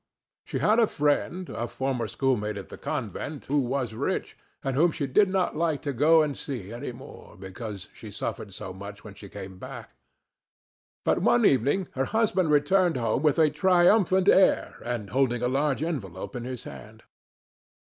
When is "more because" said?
6.91-7.87